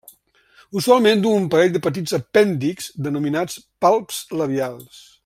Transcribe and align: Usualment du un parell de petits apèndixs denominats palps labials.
Usualment 0.79 1.21
du 1.25 1.33
un 1.41 1.45
parell 1.55 1.75
de 1.75 1.81
petits 1.89 2.15
apèndixs 2.19 2.89
denominats 3.09 3.63
palps 3.87 4.23
labials. 4.43 5.03